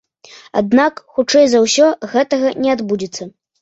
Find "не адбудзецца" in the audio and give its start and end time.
2.67-3.35